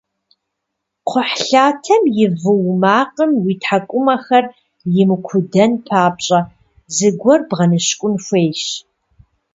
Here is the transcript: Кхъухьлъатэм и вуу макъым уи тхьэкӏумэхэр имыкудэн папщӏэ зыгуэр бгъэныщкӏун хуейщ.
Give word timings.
Кхъухьлъатэм 1.07 2.03
и 2.23 2.25
вуу 2.39 2.65
макъым 2.81 3.31
уи 3.43 3.53
тхьэкӏумэхэр 3.61 4.45
имыкудэн 5.01 5.71
папщӏэ 5.87 6.39
зыгуэр 6.95 7.39
бгъэныщкӏун 7.49 8.15
хуейщ. 8.23 8.61